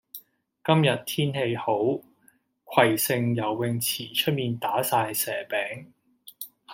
[0.65, 1.77] 今日天氣好，
[2.63, 5.85] 葵盛游泳池出面打晒蛇餅。